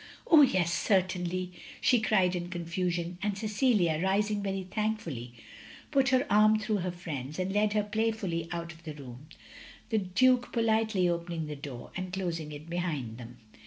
[0.25, 5.31] "Oh yes, certainly," she cried in conftision; and Cecilia, rising very thankfully,
[5.91, 9.27] put her arm through her friend's, and led her playfully out of the room;
[9.89, 13.37] the Duke politely opening the door, and closing it behind them.